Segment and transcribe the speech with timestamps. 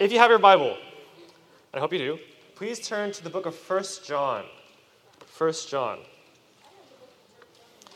[0.00, 0.76] If you have your Bible,
[1.72, 2.18] I hope you do,
[2.56, 4.44] please turn to the book of 1 John.
[5.38, 5.98] 1 John.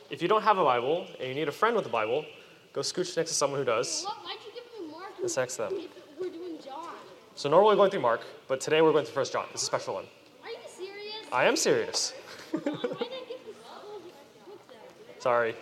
[0.09, 2.25] If you don't have a Bible and you need a friend with a Bible,
[2.73, 4.05] go scooch next to someone who does.
[4.05, 4.17] What?
[4.19, 5.11] Why'd you give me Mark?
[5.21, 5.73] It's next to them.
[6.21, 6.95] We're doing John.
[7.35, 9.47] So normally we're going through Mark, but today we're going through 1 John.
[9.53, 10.05] It's a special one.
[10.45, 11.17] Are you serious?
[11.33, 12.13] I am serious.
[12.53, 14.01] Why didn't you give me school
[14.47, 15.21] book then?
[15.21, 15.57] Sorry.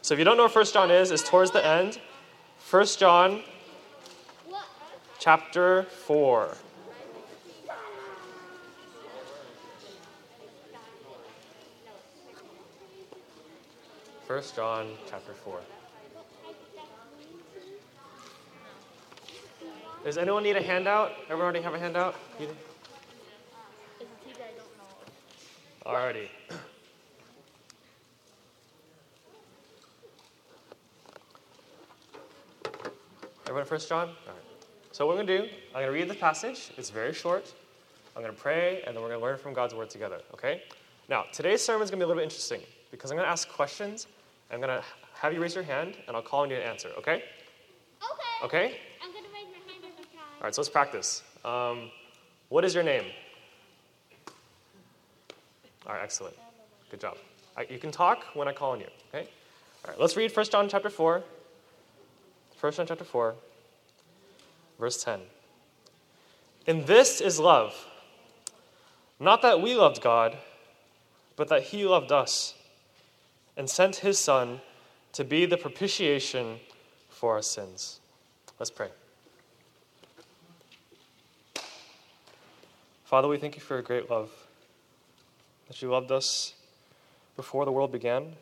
[0.00, 2.00] So if you don't know where 1 John is, it's towards the end.
[2.70, 3.44] 1 John What?
[5.24, 6.54] Chapter 4.
[14.28, 15.60] First John chapter 4.
[20.04, 21.12] Does anyone need a handout?
[21.22, 22.14] Everyone already have a handout?
[25.86, 26.28] Alrighty.
[33.46, 34.10] Everyone first, John?
[34.28, 34.43] Alright.
[34.94, 36.70] So what I'm gonna do, I'm gonna read the passage.
[36.76, 37.52] It's very short.
[38.14, 40.62] I'm gonna pray, and then we're gonna learn from God's word together, okay?
[41.08, 42.60] Now, today's sermon is gonna be a little bit interesting
[42.92, 44.06] because I'm gonna ask questions.
[44.52, 47.24] I'm gonna have you raise your hand, and I'll call on you to answer, okay?
[48.04, 48.44] Okay.
[48.44, 48.76] Okay?
[49.02, 50.22] I'm gonna raise my hand every time.
[50.38, 51.24] Alright, so let's practice.
[51.44, 51.90] Um,
[52.48, 53.06] what is your name?
[55.88, 56.36] All right, excellent.
[56.92, 57.16] Good job.
[57.56, 59.28] I, you can talk when I call on you, okay?
[59.84, 61.24] All right, let's read 1 John chapter 4.
[62.60, 63.34] 1 John chapter 4,
[64.78, 65.20] verse 10.
[66.66, 67.74] And this is love,
[69.20, 70.36] not that we loved God,
[71.36, 72.54] but that he loved us
[73.56, 74.60] and sent his Son
[75.12, 76.58] to be the propitiation
[77.08, 78.00] for our sins.
[78.58, 78.88] Let's pray.
[83.04, 84.30] Father, we thank you for your great love
[85.68, 86.54] that you loved us
[87.36, 88.32] before the world began.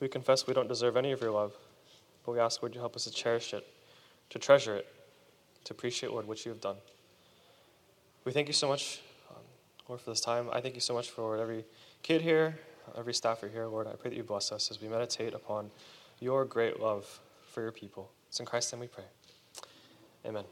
[0.00, 1.52] We confess we don't deserve any of your love,
[2.24, 3.66] but we ask, would you help us to cherish it,
[4.32, 4.86] to treasure it,
[5.64, 6.76] to appreciate, Lord, what you have done.
[8.24, 9.42] We thank you so much, um,
[9.88, 10.48] Lord, for this time.
[10.52, 11.64] I thank you so much for every
[12.02, 12.58] kid here,
[12.96, 13.86] every staffer here, Lord.
[13.86, 15.70] I pray that you bless us as we meditate upon
[16.18, 17.20] your great love
[17.52, 18.10] for your people.
[18.28, 19.04] It's in Christ's name we pray.
[20.26, 20.44] Amen.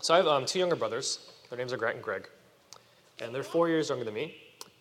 [0.00, 1.30] So I have um, two younger brothers.
[1.48, 2.28] Their names are Grant and Greg
[3.20, 4.34] and they're four years younger than me,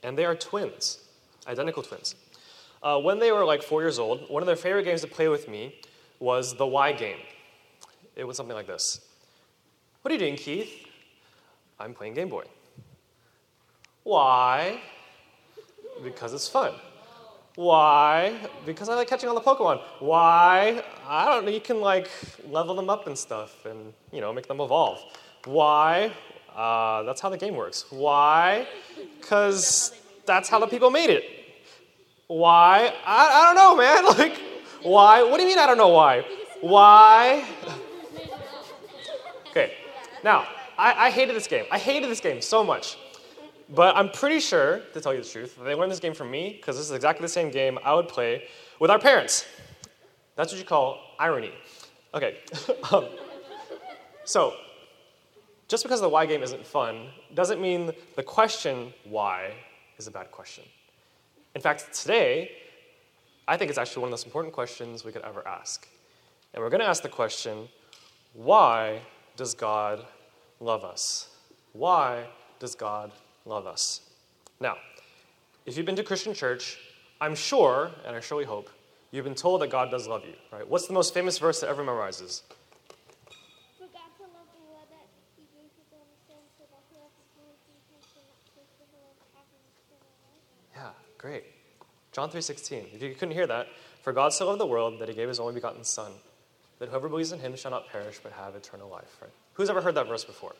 [0.03, 0.99] and they are twins,
[1.47, 2.15] identical twins.
[2.81, 5.27] Uh, when they were like four years old, one of their favorite games to play
[5.27, 5.75] with me
[6.19, 7.17] was the Y game.
[8.19, 8.99] It was something like this
[10.01, 10.69] What are you doing, Keith?
[11.79, 12.43] I'm playing Game Boy.
[14.03, 14.81] Why?
[16.03, 16.73] Because it's fun.
[17.55, 18.35] Why?
[18.65, 19.81] Because I like catching all the Pokemon.
[19.99, 20.83] Why?
[21.07, 21.51] I don't know.
[21.51, 22.09] You can like
[22.49, 24.99] level them up and stuff and, you know, make them evolve.
[25.45, 26.11] Why?
[26.53, 27.85] Uh, that's how the game works.
[27.89, 28.67] Why?
[29.17, 29.93] Because
[30.25, 31.23] that's how the people made it.
[32.27, 32.93] Why?
[33.05, 34.03] I, I don't know, man.
[34.19, 34.37] Like,
[34.81, 35.23] why?
[35.23, 36.25] What do you mean I don't know why?
[36.61, 37.45] Why?
[40.23, 40.47] Now,
[40.77, 41.65] I, I hated this game.
[41.71, 42.97] I hated this game so much.
[43.69, 46.53] But I'm pretty sure, to tell you the truth, they learned this game from me
[46.57, 48.47] because this is exactly the same game I would play
[48.79, 49.45] with our parents.
[50.35, 51.51] That's what you call irony.
[52.13, 52.39] Okay,
[52.91, 53.05] um,
[54.23, 54.55] so
[55.67, 59.53] just because the why game isn't fun doesn't mean the question why
[59.99, 60.63] is a bad question.
[61.53, 62.51] In fact, today,
[63.47, 65.87] I think it's actually one of the most important questions we could ever ask.
[66.53, 67.67] And we're going to ask the question
[68.33, 69.01] why
[69.39, 70.05] does God
[70.59, 71.29] love us?
[71.71, 72.25] Why
[72.59, 73.13] does God
[73.45, 74.01] love us?
[74.59, 74.75] Now,
[75.65, 76.77] if you've been to Christian church,
[77.21, 78.69] I'm sure, and I surely hope,
[79.11, 80.67] you've been told that God does love you, right?
[80.67, 82.41] What's the most famous verse that everyone memorizes?
[83.77, 85.07] For God to love the world that
[85.37, 88.91] He gave His only Son, so that whoever believes in Him shall not perish but
[89.39, 90.43] have everlasting life.
[90.75, 91.45] Yeah, great.
[92.11, 92.93] John 3:16.
[92.93, 93.67] If you couldn't hear that,
[94.03, 96.11] for God so loved the world that he gave his only begotten son,
[96.79, 99.31] that whoever believes in him shall not perish but have eternal life, right?
[99.53, 100.55] Who's ever heard that verse before?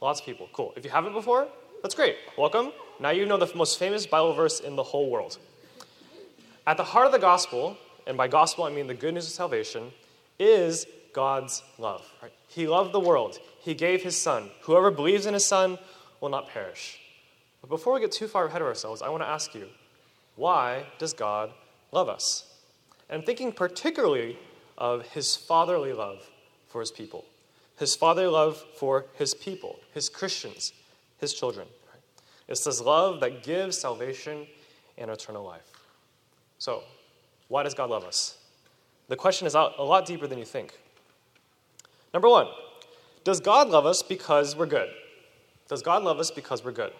[0.00, 0.48] Lots of people.
[0.52, 0.74] Cool.
[0.76, 1.48] If you haven't before,
[1.82, 2.16] that's great.
[2.36, 2.72] Welcome.
[3.00, 5.38] Now you know the most famous Bible verse in the whole world.
[6.66, 7.76] At the heart of the gospel,
[8.06, 9.92] and by gospel I mean the good news of salvation,
[10.38, 12.04] is God's love.
[12.22, 12.32] Right?
[12.48, 13.38] He loved the world.
[13.60, 14.50] He gave his son.
[14.62, 15.78] Whoever believes in his son
[16.20, 17.00] will not perish.
[17.60, 19.68] But before we get too far ahead of ourselves, I want to ask you,
[20.34, 21.52] why does God
[21.92, 22.44] love us?
[23.08, 24.38] And I'm thinking particularly
[24.78, 26.28] of his fatherly love
[26.68, 27.24] for his people,
[27.78, 30.72] his fatherly love for his people, his Christians,
[31.18, 31.66] his children.
[32.48, 34.46] It's this love that gives salvation
[34.98, 35.70] and eternal life.
[36.58, 36.82] So,
[37.48, 38.38] why does God love us?
[39.08, 40.78] The question is a lot deeper than you think.
[42.12, 42.48] Number one,
[43.24, 44.88] does God love us because we're good?
[45.68, 46.92] Does God love us because we're good?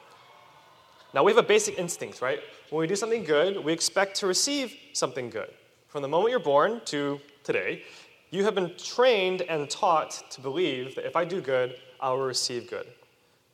[1.15, 2.41] Now, we have a basic instinct, right?
[2.71, 5.49] When we do something good, we expect to receive something good.
[5.97, 7.83] From the moment you're born to today,
[8.29, 12.19] you have been trained and taught to believe that if I do good, I will
[12.19, 12.87] receive good.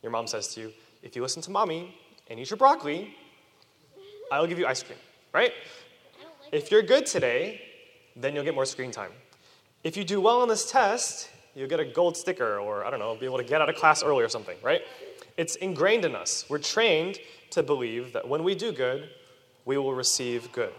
[0.01, 1.97] Your mom says to you, if you listen to mommy
[2.29, 3.15] and eat your broccoli,
[4.29, 4.99] I will give you ice cream,
[5.31, 5.53] right?
[6.43, 7.61] Like If you're good today,
[8.17, 9.11] then you'll get more screen time.
[9.85, 12.99] If you do well on this test, you'll get a gold sticker or, I don't
[12.99, 14.81] know, be able to get out of class early or something, right?
[15.37, 16.43] It's ingrained in us.
[16.49, 17.19] We're trained
[17.51, 19.11] to believe that when we do good,
[19.63, 20.73] we will receive good.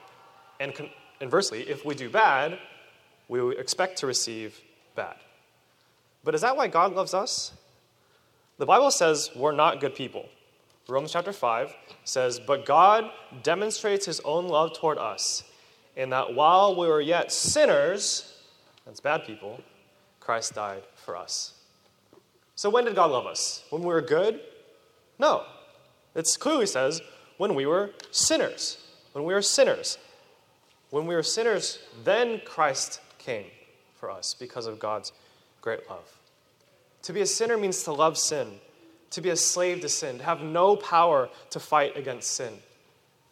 [0.61, 0.91] And con-
[1.25, 2.59] inversely, if we do bad,
[3.29, 4.61] we expect to receive
[4.95, 5.17] bad.
[6.23, 7.53] But is that why God loves us?
[8.59, 10.29] The Bible says we're not good people.
[10.87, 11.75] Romans chapter 5
[12.05, 13.11] says, But God
[13.43, 15.43] demonstrates his own love toward us,
[15.97, 18.39] in that while we were yet sinners,
[18.85, 19.61] that's bad people,
[20.21, 21.55] Christ died for us.
[22.55, 23.65] So when did God love us?
[23.71, 24.41] When we were good?
[25.19, 25.45] No.
[26.15, 27.01] It clearly says
[27.39, 28.79] when we were sinners.
[29.13, 29.99] When we were sinners.
[30.95, 33.47] When we were sinners, then Christ came
[33.97, 35.11] for us because of God's
[35.61, 36.21] great love.
[37.03, 38.61] To be a sinner means to love sin,
[39.11, 42.53] to be a slave to sin, to have no power to fight against sin.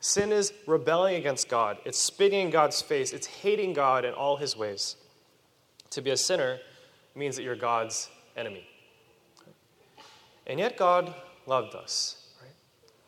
[0.00, 4.38] Sin is rebelling against God, it's spitting in God's face, it's hating God in all
[4.38, 4.97] his ways.
[5.91, 6.58] To be a sinner
[7.15, 8.67] means that you're God's enemy.
[10.49, 11.15] And yet, God
[11.47, 12.21] loved us.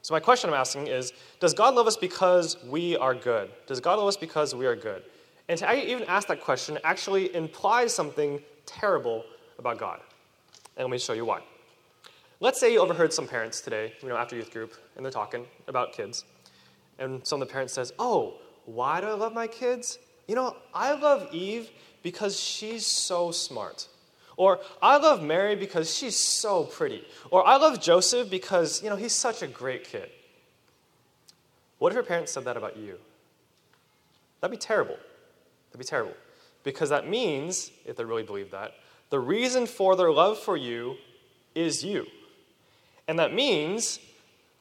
[0.04, 3.48] So, my question I'm asking is Does God love us because we are good?
[3.66, 5.02] Does God love us because we are good?
[5.48, 9.24] And to even ask that question actually implies something terrible
[9.58, 10.00] about God.
[10.76, 11.40] And let me show you why.
[12.40, 15.46] Let's say you overheard some parents today, you know, after youth group, and they're talking
[15.68, 16.26] about kids.
[16.98, 18.34] And some of the parents says, "Oh,
[18.66, 19.98] why do I love my kids?
[20.28, 21.70] You know, I love Eve
[22.02, 23.88] because she's so smart."
[24.36, 27.04] Or I love Mary because she's so pretty.
[27.30, 30.10] Or I love Joseph because, you know, he's such a great kid.
[31.78, 32.98] What if your parents said that about you?
[34.40, 34.96] That'd be terrible.
[35.70, 36.14] That'd be terrible.
[36.62, 38.72] Because that means, if they really believe that,
[39.10, 40.96] the reason for their love for you
[41.54, 42.06] is you.
[43.06, 44.00] And that means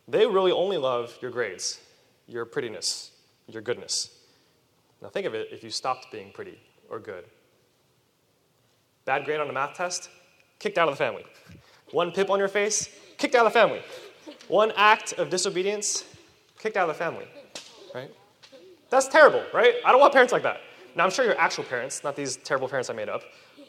[0.08, 1.80] they really only love your grades,
[2.28, 3.12] your prettiness,
[3.48, 4.10] your goodness.
[5.02, 6.60] Now think of it if you stopped being pretty
[6.90, 7.26] or good.
[9.06, 10.10] Bad grade on a math test,
[10.60, 11.26] kicked out of the family.
[11.92, 13.82] One pip on your face, kicked out of the family.
[14.48, 16.06] One act of disobedience,
[16.60, 17.26] kicked out of the family.
[17.94, 18.12] Right?
[18.90, 19.76] That's terrible, right?
[19.86, 20.62] I don't want parents like that.
[20.96, 23.24] Now, I'm sure your actual parents, not these terrible parents I made up,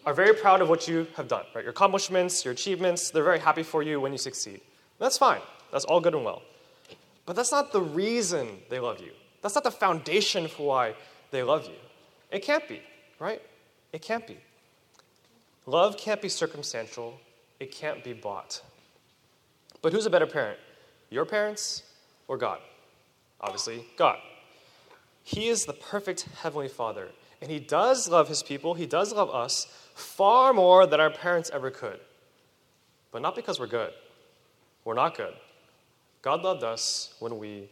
[0.06, 1.64] are very proud of what you have done, right?
[1.64, 4.60] Your accomplishments, your achievements, they're very happy for you when you succeed.
[4.98, 5.40] That's fine.
[5.72, 6.42] That's all good and well.
[7.26, 9.12] But that's not the reason they love you.
[9.40, 10.94] That's not the foundation for why
[11.30, 11.76] they love you.
[12.30, 12.82] It can't be,
[13.18, 13.40] right?
[13.92, 14.38] It can't be.
[15.66, 17.18] Love can't be circumstantial,
[17.58, 18.62] it can't be bought.
[19.82, 20.58] But who's a better parent?
[21.10, 21.82] Your parents
[22.28, 22.58] or God?
[23.40, 24.18] Obviously, God.
[25.22, 27.08] He is the perfect Heavenly Father,
[27.40, 31.50] and He does love His people, He does love us far more than our parents
[31.52, 32.00] ever could.
[33.10, 33.92] But not because we're good.
[34.84, 35.32] We're not good.
[36.20, 37.68] God loved us when we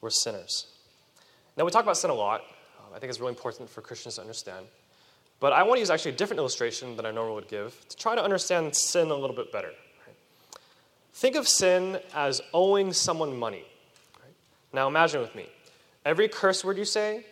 [0.00, 0.66] were sinners.
[1.56, 2.42] Now, we talk about sin a lot.
[2.78, 4.66] Um, I think it's really important for Christians to understand.
[5.38, 7.96] But I want to use actually a different illustration than I normally would give to
[7.96, 9.70] try to understand sin a little bit better.
[11.12, 13.64] Think of sin as owing someone money.
[14.72, 15.48] Now imagine with me.
[16.04, 17.24] Every curse word you say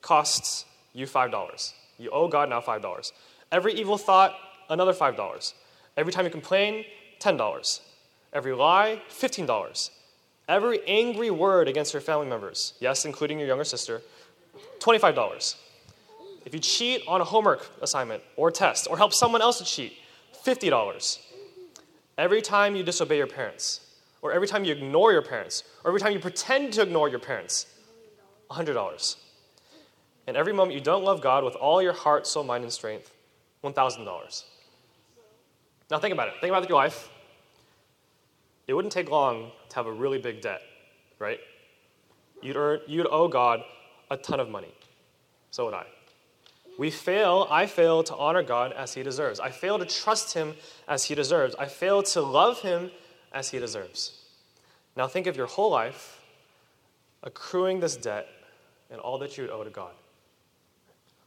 [0.00, 1.72] costs you $5.
[1.98, 3.12] You owe God now $5.
[3.50, 4.34] Every evil thought,
[4.68, 5.54] another $5.
[5.96, 6.84] Every time you complain,
[7.20, 7.80] $10.
[8.32, 9.90] Every lie, $15.
[10.48, 14.02] Every angry word against your family members, yes, including your younger sister,
[14.80, 15.56] $25.
[16.44, 19.94] If you cheat on a homework assignment or test or help someone else to cheat,
[20.44, 21.18] $50.
[22.18, 23.80] Every time you disobey your parents,
[24.20, 27.18] or every time you ignore your parents, or every time you pretend to ignore your
[27.18, 27.66] parents,
[28.50, 29.16] $100.
[30.26, 33.12] And every moment you don't love God with all your heart, soul, mind, and strength,
[33.64, 34.44] $1,000.
[35.90, 36.34] Now think about it.
[36.40, 37.08] Think about your life.
[38.68, 40.62] It wouldn't take long to have a really big debt,
[41.18, 41.40] right?
[42.40, 43.62] You'd, earn, you'd owe God
[44.10, 44.72] a ton of money.
[45.50, 45.84] So would I.
[46.78, 49.40] We fail, I fail to honor God as He deserves.
[49.40, 50.54] I fail to trust Him
[50.88, 51.54] as He deserves.
[51.56, 52.90] I fail to love Him
[53.32, 54.20] as He deserves.
[54.96, 56.20] Now think of your whole life
[57.22, 58.26] accruing this debt
[58.90, 59.92] and all that you owe to God.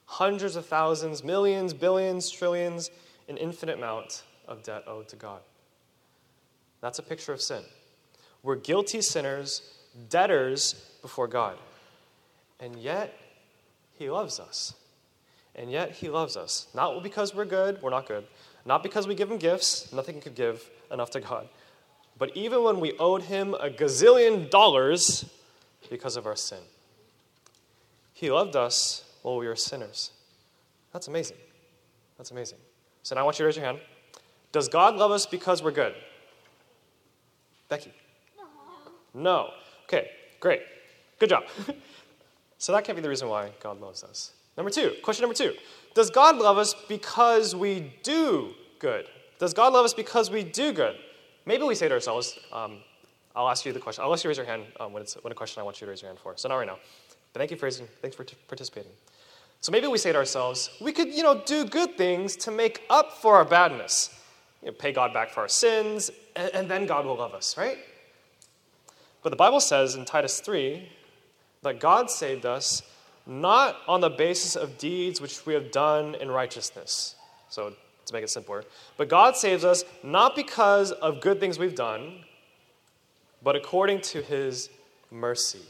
[0.06, 2.92] Hundreds of thousands, millions, billions, trillions,
[3.28, 5.42] an infinite amount of debt owed to God.
[6.82, 7.64] That's a picture of sin.
[8.44, 9.62] We're guilty sinners,
[10.10, 11.58] debtors before God.
[12.60, 13.18] And yet,
[13.98, 14.76] He loves us.
[15.56, 16.68] And yet, He loves us.
[16.74, 18.26] Not because we're good, we're not good.
[18.66, 21.48] Not because we give Him gifts, nothing could give enough to God.
[22.18, 25.26] But even when we owed Him a gazillion dollars
[25.90, 26.60] because of our sin,
[28.14, 30.12] He loved us while we were sinners.
[30.94, 31.38] That's amazing.
[32.18, 32.58] That's amazing.
[33.04, 33.80] So now I want you to raise your hand.
[34.52, 35.94] Does God love us because we're good?
[37.68, 37.94] Becky?
[38.38, 39.22] No.
[39.22, 39.50] No.
[39.84, 40.10] Okay,
[40.40, 40.62] great.
[41.20, 41.44] Good job.
[42.58, 44.32] so that can't be the reason why God loves us.
[44.58, 45.54] Number two, question number two.
[45.94, 49.08] Does God love us because we do good?
[49.40, 50.96] Does God love us because we do good?
[51.46, 52.80] Maybe we say to ourselves, um,
[53.36, 54.04] I'll ask you the question.
[54.04, 55.86] I'll ask you raise your hand um, when it's when a question I want you
[55.86, 56.34] to raise your hand for.
[56.38, 56.80] So not right now.
[57.34, 58.92] But thank you for raising, thanks for t- participating.
[59.60, 62.84] So maybe we say to ourselves, we could, you know, do good things to make
[62.90, 64.18] up for our badness.
[64.62, 67.58] You know, pay God back for our sins, and, and then God will love us,
[67.58, 67.78] right?
[69.22, 70.88] But the Bible says in Titus 3
[71.64, 72.84] that God saved us
[73.26, 77.16] not on the basis of deeds which we have done in righteousness.
[77.50, 77.74] So,
[78.06, 78.64] to make it simpler,
[78.98, 82.20] but God saves us not because of good things we've done,
[83.42, 84.70] but according to his
[85.10, 85.62] mercy.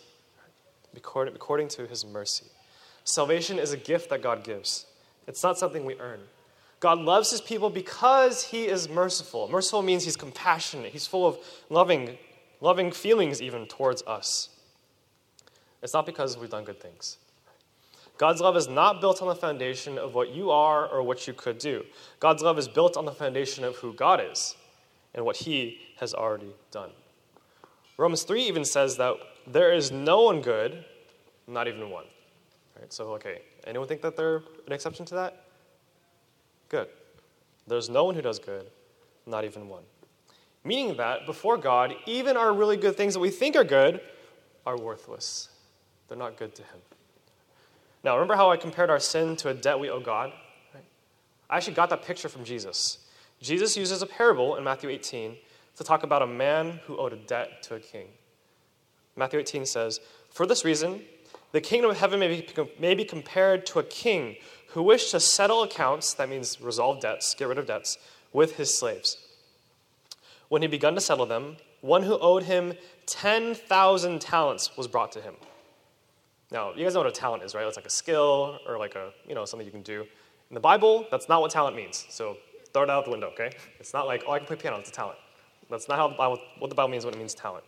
[0.95, 2.45] According, to his mercy.
[3.03, 4.85] Salvation is a gift that God gives,
[5.27, 6.19] it's not something we earn.
[6.79, 9.47] God loves his people because he is merciful.
[9.49, 11.37] Merciful means he's compassionate, he's full of
[11.69, 12.17] loving,
[12.61, 14.49] loving feelings even towards us.
[15.81, 17.17] It's not because we've done good things.
[18.17, 21.33] God's love is not built on the foundation of what you are or what you
[21.33, 21.83] could do.
[22.19, 24.55] God's love is built on the foundation of who God is
[25.13, 26.91] and what he has already done.
[27.97, 29.15] Romans 3 even says that
[29.47, 30.85] there is no one good,
[31.47, 32.05] not even one.
[32.79, 32.91] Right?
[32.91, 35.45] So, okay, anyone think that they're an exception to that?
[36.69, 36.87] Good.
[37.67, 38.67] There's no one who does good,
[39.25, 39.83] not even one.
[40.63, 44.01] Meaning that before God, even our really good things that we think are good
[44.65, 45.49] are worthless.
[46.07, 46.79] They're not good to Him.
[48.05, 50.31] Now, remember how I compared our sin to a debt we owe God?
[51.49, 52.99] I actually got that picture from Jesus.
[53.41, 55.35] Jesus uses a parable in Matthew 18
[55.77, 58.09] to talk about a man who owed a debt to a king.
[59.15, 61.01] Matthew 18 says, For this reason,
[61.51, 62.47] the kingdom of heaven may be,
[62.77, 64.35] may be compared to a king
[64.67, 67.97] who wished to settle accounts, that means resolve debts, get rid of debts,
[68.31, 69.17] with his slaves.
[70.47, 72.73] When he begun to settle them, one who owed him
[73.07, 75.33] 10,000 talents was brought to him.
[76.51, 77.65] Now, you guys know what a talent is, right?
[77.65, 80.01] It's like a skill or like a, you know, something you can do.
[80.49, 82.05] In the Bible, that's not what talent means.
[82.09, 82.37] So
[82.73, 83.51] throw it out the window, okay?
[83.79, 85.17] It's not like, oh, I can play piano, it's a talent.
[85.69, 87.63] That's not how the Bible, what the Bible means when it means talent.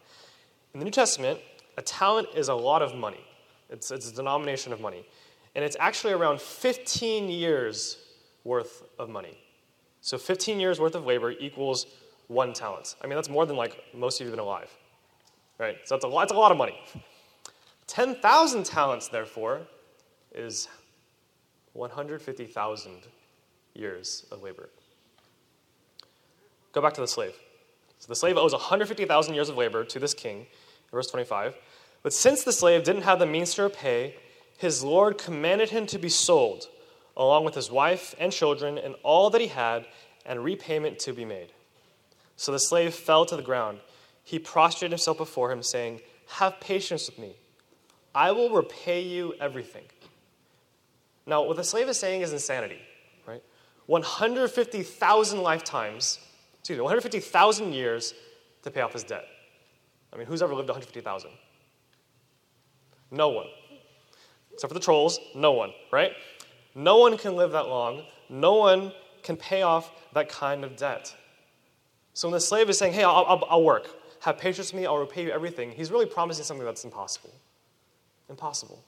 [0.73, 1.39] In the New Testament,
[1.77, 3.23] a talent is a lot of money.
[3.69, 5.05] It's, it's a denomination of money.
[5.55, 7.97] And it's actually around 15 years
[8.43, 9.37] worth of money.
[10.01, 11.87] So 15 years worth of labor equals
[12.27, 12.95] one talent.
[13.01, 14.69] I mean, that's more than like most of you have been alive.
[15.57, 15.77] Right?
[15.85, 16.79] So that's a lot, that's a lot of money.
[17.87, 19.61] 10,000 talents, therefore,
[20.33, 20.67] is
[21.73, 22.91] 150,000
[23.73, 24.69] years of labor.
[26.73, 27.33] Go back to the slave.
[27.99, 30.47] So the slave owes 150,000 years of labor to this king,
[30.91, 31.55] verse 25.
[32.03, 34.15] But since the slave didn't have the means to repay,
[34.57, 36.67] his Lord commanded him to be sold,
[37.15, 39.87] along with his wife and children and all that he had,
[40.25, 41.51] and repayment to be made.
[42.35, 43.79] So the slave fell to the ground.
[44.23, 47.35] He prostrated himself before him, saying, Have patience with me.
[48.17, 49.83] I will repay you everything.
[51.27, 52.81] Now, what the slave is saying is insanity,
[53.27, 53.43] right?
[53.85, 56.17] 150,000 lifetimes,
[56.57, 58.15] excuse me, 150,000 years
[58.63, 59.25] to pay off his debt.
[60.11, 61.29] I mean, who's ever lived 150,000?
[63.11, 63.45] No one.
[64.51, 66.13] Except for the trolls, no one, right?
[66.73, 68.01] No one can live that long.
[68.29, 71.15] No one can pay off that kind of debt.
[72.15, 73.89] So when the slave is saying, hey, I'll, I'll, I'll work,
[74.21, 77.31] have patience with me, I'll repay you everything, he's really promising something that's impossible.
[78.29, 78.83] Impossible.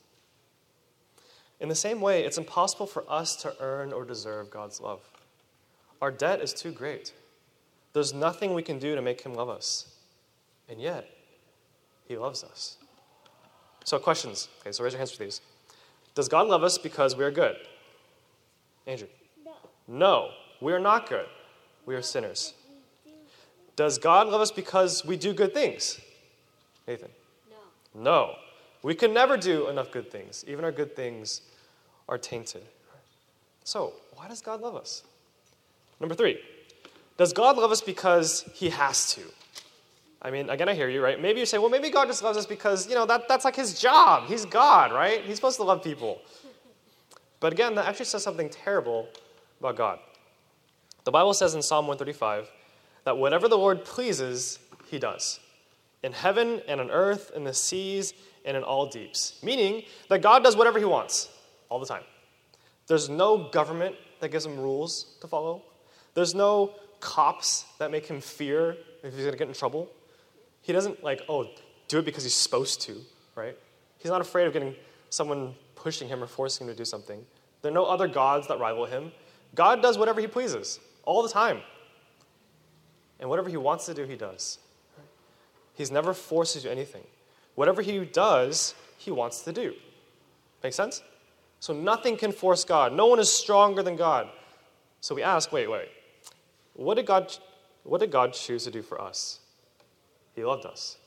[1.60, 5.02] In the same way, it's impossible for us to earn or deserve God's love.
[6.02, 7.14] Our debt is too great.
[7.94, 9.94] There's nothing we can do to make Him love us.
[10.70, 11.10] And yet,
[12.08, 12.78] He loves us.
[13.84, 14.48] So, questions.
[14.62, 15.42] Okay, so raise your hands for these.
[16.16, 17.56] Does God love us because we are good?
[18.88, 19.08] Andrew.
[19.44, 19.52] No.
[19.88, 20.30] No,
[20.62, 21.26] we are not good.
[21.86, 22.54] We are sinners.
[23.76, 26.00] Does God love us because we do good things?
[26.88, 27.10] Nathan.
[27.96, 28.02] No.
[28.02, 28.36] No.
[28.82, 30.46] We can never do enough good things.
[30.48, 31.42] Even our good things
[32.08, 32.64] are tainted.
[33.64, 35.04] So, why does God love us?
[36.00, 36.40] Number three,
[37.18, 39.22] does God love us because he has to?
[40.22, 41.22] I mean, again, I hear you, right?
[41.22, 43.56] Maybe you say, well, maybe God just loves us because, you know, that, that's like
[43.56, 44.28] his job.
[44.28, 45.22] He's God, right?
[45.22, 46.22] He's supposed to love people.
[47.40, 49.08] But again, that actually says something terrible
[49.60, 50.00] about God.
[51.06, 52.50] The Bible says in Psalm 135
[53.06, 55.40] that whatever the Lord pleases, he does.
[56.04, 58.14] In heaven and on earth, in the seas
[58.50, 59.40] and in all deeps.
[59.44, 61.30] Meaning that God does whatever he wants
[61.70, 62.04] all the time.
[62.88, 65.62] There's no government that gives him rules to follow.
[66.16, 69.88] There's no cops that make him fear if he's going to get in trouble.
[70.64, 71.48] He doesn't like, oh,
[71.88, 72.98] do it because he's supposed to,
[73.36, 73.56] right?
[74.00, 74.76] He's not afraid of getting
[75.12, 77.24] someone pushing him or forcing him to do something.
[77.62, 79.12] There are no other gods that rival him.
[79.56, 81.62] God does whatever He pleases all the time.
[83.20, 84.60] And whatever He wants to do, He does.
[85.76, 87.04] He's never forced to do anything.
[87.60, 89.74] Whatever He does, He wants to do.
[90.64, 91.04] Make sense?
[91.60, 92.94] So nothing can force God.
[92.94, 94.30] No one is stronger than God.
[95.02, 95.90] So we ask, wait, wait.
[96.76, 97.38] What did God
[97.84, 99.42] what did God choose to do for us?
[100.36, 101.00] He loved us.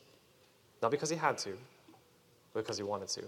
[0.82, 1.56] Not because he had to,
[2.52, 3.22] but because he wanted to.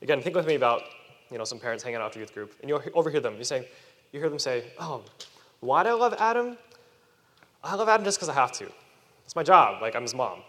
[0.00, 0.82] Again, think with me about,
[1.28, 3.34] you know, some parents hanging out after youth group, and you overhear them.
[3.36, 3.68] You say,
[4.12, 5.02] you hear them say, "Oh,
[5.58, 6.56] why do I love Adam?
[7.64, 8.70] I love Adam just because I have to.
[9.24, 9.82] It's my job.
[9.82, 10.42] Like I'm his mom.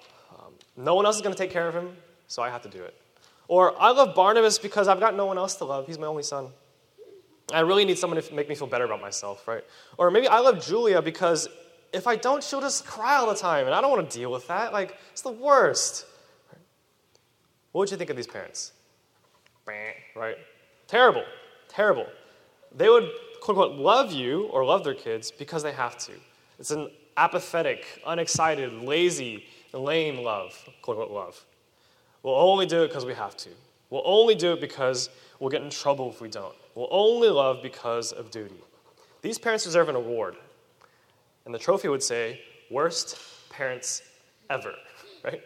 [0.75, 1.96] No one else is going to take care of him,
[2.27, 2.96] so I have to do it."
[3.48, 5.86] Or I love Barnabas because I've got no one else to love.
[5.86, 6.50] He's my only son.
[7.53, 9.63] I really need someone to make me feel better about myself, right?
[9.98, 11.50] Or maybe I love Julia because
[11.92, 14.32] if I don't, she'll just cry all the time, and I don't want to deal
[14.32, 14.74] with that.
[14.74, 16.06] Like, it's the worst.
[17.72, 18.72] What would you think of these parents?
[20.15, 20.38] Right?
[20.88, 21.24] Terrible.
[21.68, 22.08] Terrible.
[22.75, 23.10] They would,
[23.42, 26.13] quote unquote, love you or love their kids because they have to.
[26.60, 31.46] It's an apathetic, unexcited, lazy, lame love, quote unquote, love.
[32.22, 33.50] We'll only do it because we have to.
[33.89, 36.56] We'll only do it because we'll get in trouble if we don't.
[36.74, 38.56] We'll only love because of duty.
[39.22, 40.36] These parents deserve an award.
[41.46, 44.01] And the trophy would say, worst parents
[44.50, 44.74] ever,
[45.24, 45.42] right?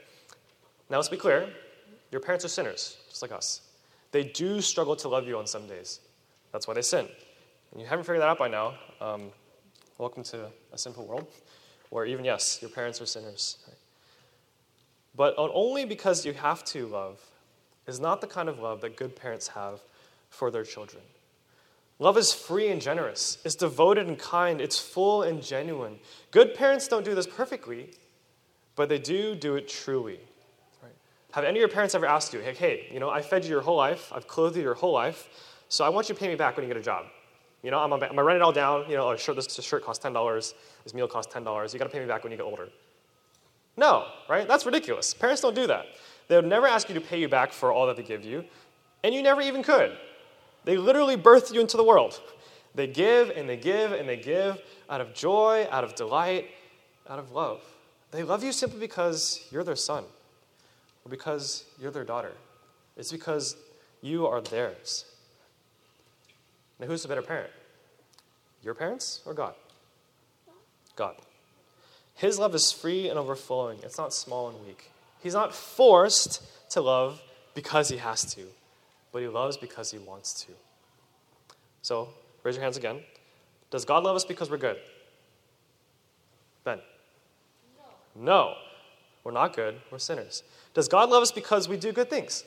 [0.89, 1.49] Now let's be clear
[2.11, 3.61] your parents are sinners, just like us.
[4.11, 5.99] They do struggle to love you on some days.
[6.53, 7.07] That's why they sin.
[7.71, 8.75] And you haven't figured that out by now.
[9.01, 9.31] Um,
[9.97, 11.27] welcome to a simple world
[11.89, 13.57] where even, yes, your parents are sinners.
[13.67, 13.76] Right?
[15.17, 17.19] But only because you have to love
[17.87, 19.81] is not the kind of love that good parents have
[20.29, 21.01] for their children.
[21.99, 23.39] Love is free and generous.
[23.43, 24.61] It's devoted and kind.
[24.61, 25.97] It's full and genuine.
[26.29, 27.89] Good parents don't do this perfectly,
[28.75, 30.19] but they do do it truly.
[30.83, 30.91] Right?
[31.31, 33.49] Have any of your parents ever asked you, hey, hey, you know, I fed you
[33.49, 35.27] your whole life, I've clothed you your whole life,
[35.69, 37.05] so I want you to pay me back when you get a job.
[37.63, 38.87] You know, I'm, I'm gonna it all down.
[38.87, 40.53] You know, a shirt, this shirt costs ten dollars.
[40.83, 41.73] This meal costs ten dollars.
[41.73, 42.69] You got to pay me back when you get older.
[43.77, 44.47] No, right?
[44.47, 45.13] That's ridiculous.
[45.13, 45.85] Parents don't do that.
[46.27, 48.43] They would never ask you to pay you back for all that they give you,
[49.03, 49.95] and you never even could.
[50.65, 52.19] They literally birthed you into the world.
[52.75, 56.49] They give and they give and they give out of joy, out of delight,
[57.09, 57.61] out of love.
[58.11, 60.03] They love you simply because you're their son
[61.05, 62.33] or because you're their daughter.
[62.97, 63.55] It's because
[64.01, 65.05] you are theirs.
[66.79, 67.49] Now, who's the better parent?
[68.63, 69.55] Your parents or God?
[70.95, 71.15] God.
[72.17, 74.91] His love is free and overflowing, it's not small and weak.
[75.23, 77.21] He's not forced to love
[77.55, 78.43] because he has to
[79.17, 80.51] but he loves because he wants to.
[81.81, 82.09] So,
[82.43, 82.99] raise your hands again.
[83.71, 84.77] Does God love us because we're good?
[86.63, 86.79] Ben?
[88.15, 88.23] No.
[88.23, 88.53] No.
[89.23, 90.43] We're not good, we're sinners.
[90.75, 92.43] Does God love us because we do good things?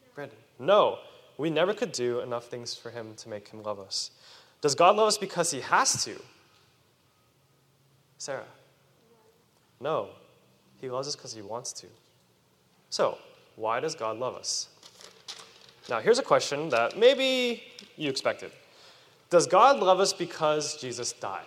[0.00, 0.08] No.
[0.14, 0.38] Brandon?
[0.60, 0.98] No.
[1.36, 4.12] We never could do enough things for him to make him love us.
[4.60, 6.14] Does God love us because he has to?
[8.20, 8.44] Sarah?
[9.80, 10.10] No.
[10.78, 11.86] He loves us because he wants to.
[12.90, 13.16] So,
[13.56, 14.68] why does God love us?
[15.88, 17.62] Now, here's a question that maybe
[17.96, 18.52] you expected
[19.30, 21.46] Does God love us because Jesus died?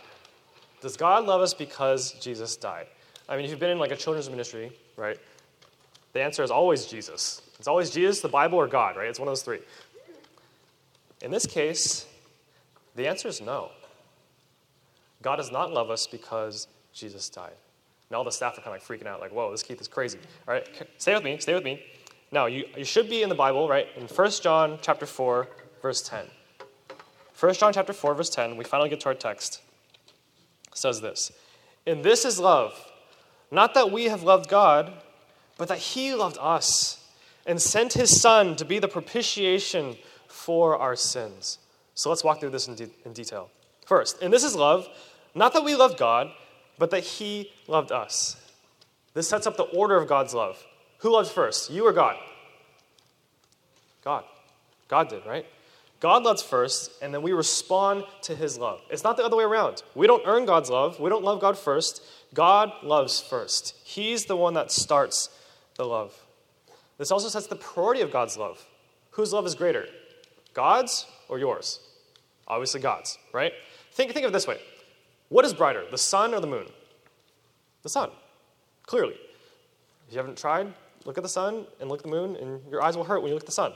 [0.81, 2.88] Does God love us because Jesus died?
[3.29, 5.17] I mean, if you've been in like a children's ministry, right?
[6.13, 7.41] The answer is always Jesus.
[7.59, 9.07] It's always Jesus, the Bible, or God, right?
[9.07, 9.59] It's one of those three.
[11.21, 12.07] In this case,
[12.95, 13.69] the answer is no.
[15.23, 17.53] God does not love us because Jesus died.
[18.12, 19.88] Now all the staff are kind of like freaking out, like, whoa, this Keith is
[19.88, 20.19] crazy.
[20.47, 21.81] All right, stay with me, stay with me.
[22.31, 23.88] Now, you, you should be in the Bible, right?
[23.95, 25.47] In 1 John chapter 4,
[25.81, 26.25] verse 10.
[27.39, 29.62] 1 John chapter 4, verse 10, we finally get to our text.
[30.73, 31.31] Says this
[31.86, 32.73] And this is love,
[33.51, 34.93] not that we have loved God,
[35.57, 37.07] but that He loved us
[37.45, 39.95] and sent His Son to be the propitiation
[40.27, 41.59] for our sins.
[41.93, 43.51] So let's walk through this in, de- in detail.
[43.86, 44.88] First, and this is love,
[45.35, 46.31] not that we loved God,
[46.77, 48.37] but that He loved us.
[49.13, 50.63] This sets up the order of God's love.
[50.99, 52.15] Who loves first, you or God?
[54.03, 54.23] God.
[54.87, 55.45] God did, right?
[55.99, 58.81] God loves first, and then we respond to his love.
[58.89, 59.83] It's not the other way around.
[59.95, 60.99] We don't earn God's love.
[60.99, 62.03] We don't love God first.
[62.33, 63.73] God loves first.
[63.85, 65.29] He's the one that starts
[65.75, 66.13] the love.
[66.97, 68.65] This also sets the priority of God's love.
[69.11, 69.85] Whose love is greater?
[70.53, 71.79] God's or yours?
[72.49, 73.53] Obviously, God's, right?
[73.93, 74.59] Think, think of it this way
[75.33, 76.67] What is brighter, the sun or the moon?
[77.81, 78.11] The sun,
[78.85, 79.15] clearly.
[80.07, 80.71] If you haven't tried,
[81.05, 83.29] look at the sun and look at the moon, and your eyes will hurt when
[83.29, 83.73] you look at the sun.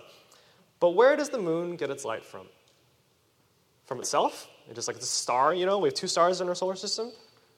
[0.79, 2.45] But where does the moon get its light from?
[3.85, 4.47] From itself?
[4.67, 6.75] It's just like it's a star, you know, we have two stars in our solar
[6.75, 7.11] system?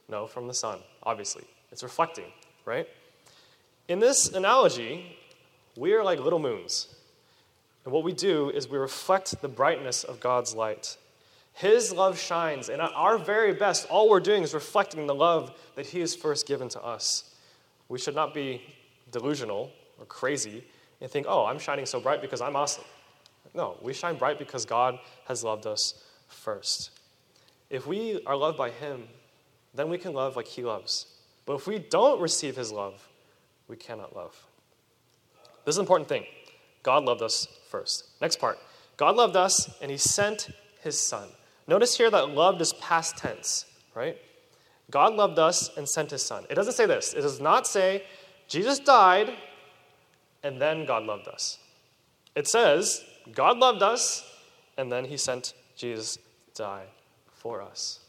[0.08, 1.44] No, from the sun, obviously.
[1.70, 2.32] It's reflecting,
[2.64, 2.88] right?
[3.90, 5.18] In this analogy,
[5.76, 6.88] we are like little moons.
[7.84, 10.96] And what we do is we reflect the brightness of God's light.
[11.54, 15.58] His love shines, and at our very best, all we're doing is reflecting the love
[15.76, 17.36] that He has first given to us.
[17.90, 18.62] We should not be
[19.12, 20.64] delusional or crazy
[21.02, 22.86] and think, oh, I'm shining so bright because I'm awesome.
[23.54, 26.92] No, we shine bright because God has loved us first.
[27.70, 29.08] If we are loved by Him,
[29.74, 31.08] then we can love like He loves.
[31.46, 33.08] But if we don't receive His love,
[33.68, 34.36] we cannot love.
[35.66, 36.26] This is an important thing.
[36.84, 38.08] God loved us first.
[38.22, 38.58] Next part
[38.98, 40.50] God loved us and He sent
[40.82, 41.28] His Son.
[41.70, 44.18] Notice here that loved is past tense, right?
[44.90, 46.44] God loved us and sent His Son.
[46.50, 47.14] It doesn't say this.
[47.14, 48.06] It does not say
[48.48, 49.32] Jesus died
[50.42, 51.60] and then God loved us.
[52.34, 53.06] It says
[53.36, 54.26] God loved us
[54.80, 56.16] and then He sent Jesus
[56.56, 56.86] to die
[57.36, 58.00] for us.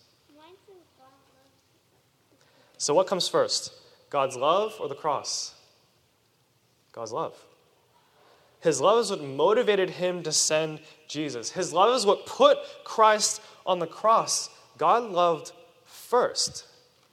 [2.79, 3.75] So, what comes first?
[4.09, 5.55] God's love or the cross?
[6.93, 7.35] God's love.
[8.61, 11.51] His love is what motivated him to send Jesus.
[11.51, 14.51] His love is what put Christ on the cross.
[14.77, 15.53] God loved
[15.85, 16.67] first.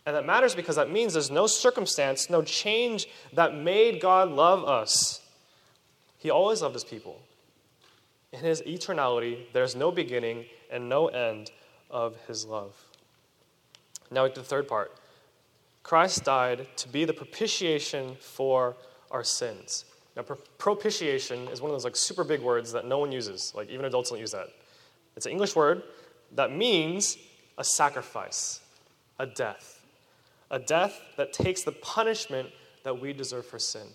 [0.06, 4.64] And that matters because that means there's no circumstance, no change that made God love
[4.66, 5.22] us.
[6.18, 7.22] He always loved his people.
[8.34, 11.52] In his eternality, there's no beginning and no end
[11.90, 12.76] of his love.
[14.12, 14.92] Now, to the third part.
[15.84, 18.76] Christ died to be the propitiation for
[19.10, 19.86] our sins.
[20.18, 20.24] Now,
[20.58, 23.54] propitiation is one of those like super big words that no one uses.
[23.56, 24.48] Like even adults don't use that.
[25.16, 25.84] It's an English word
[26.36, 27.18] that means
[27.58, 28.60] a sacrifice,
[29.20, 29.80] a death,
[30.50, 32.50] a death that takes the punishment
[32.84, 33.88] that we deserve for sin.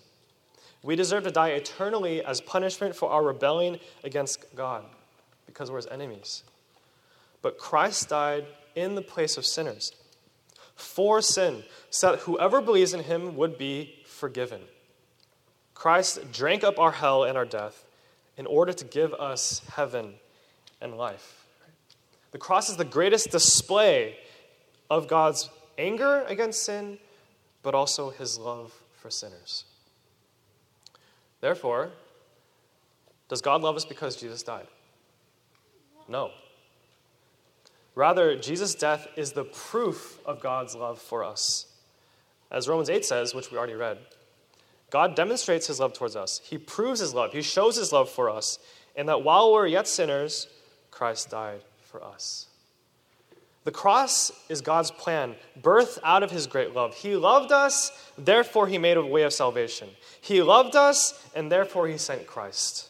[0.81, 4.85] We deserve to die eternally as punishment for our rebellion against God
[5.45, 6.43] because we're his enemies.
[7.41, 9.93] But Christ died in the place of sinners
[10.75, 14.61] for sin, so that whoever believes in him would be forgiven.
[15.83, 17.83] Christ drank up our hell and our death
[18.37, 20.13] in order to give us heaven
[20.79, 21.45] and life.
[22.31, 24.15] The cross is the greatest display
[24.89, 26.99] of God's anger against sin,
[27.63, 29.65] but also his love for sinners.
[31.41, 31.91] Therefore,
[33.27, 34.67] does God love us because Jesus died?
[36.07, 36.31] No.
[37.93, 41.65] Rather, Jesus' death is the proof of God's love for us.
[42.49, 43.97] As Romans 8 says, which we already read,
[44.93, 46.39] God demonstrates his love towards us.
[46.43, 47.33] He proves his love.
[47.33, 48.59] He shows his love for us,
[48.95, 50.47] and that while we're yet sinners,
[50.91, 52.45] Christ died for us.
[53.63, 56.93] The cross is God's plan, birthed out of his great love.
[56.93, 59.89] He loved us, therefore, he made a way of salvation.
[60.21, 62.89] He loved us, and therefore, he sent Christ.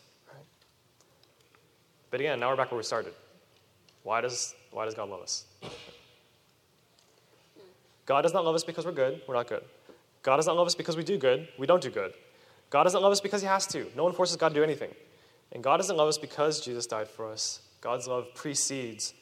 [2.11, 3.13] But again, now we're back where we started.
[4.03, 5.45] Why does, why does God love us?
[8.05, 9.21] God does not love us because we're good.
[9.25, 9.63] We're not good.
[10.23, 11.47] God does not love us because we do good.
[11.57, 12.13] We don't do good.
[12.69, 13.85] God doesn't love us because he has to.
[13.95, 14.89] No one forces God to do anything.
[15.51, 17.61] And God doesn't love us because Jesus died for us.
[17.81, 19.13] God's love precedes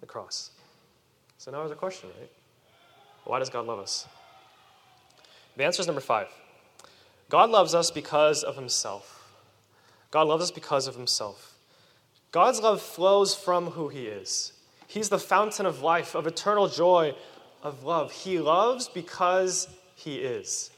[0.00, 0.52] the cross.
[1.36, 2.30] So now there's a question, right?
[3.24, 4.06] Why does God love us?
[5.56, 6.28] The answer is number five
[7.28, 9.32] God loves us because of himself.
[10.10, 11.56] God loves us because of himself.
[12.30, 14.52] God's love flows from who he is.
[14.86, 17.14] He's the fountain of life, of eternal joy,
[17.62, 18.12] of love.
[18.12, 19.68] He loves because
[20.04, 20.70] he is.